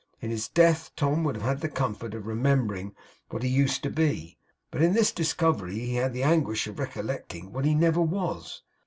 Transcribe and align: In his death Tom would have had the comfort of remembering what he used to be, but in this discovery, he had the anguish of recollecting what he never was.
In 0.19 0.31
his 0.31 0.47
death 0.47 0.89
Tom 0.95 1.23
would 1.25 1.35
have 1.35 1.45
had 1.45 1.61
the 1.61 1.69
comfort 1.69 2.15
of 2.15 2.25
remembering 2.25 2.95
what 3.29 3.43
he 3.43 3.49
used 3.49 3.83
to 3.83 3.91
be, 3.91 4.39
but 4.71 4.81
in 4.81 4.93
this 4.93 5.11
discovery, 5.11 5.77
he 5.77 5.93
had 5.93 6.11
the 6.11 6.23
anguish 6.23 6.65
of 6.65 6.79
recollecting 6.79 7.53
what 7.53 7.65
he 7.65 7.75
never 7.75 8.01
was. 8.01 8.63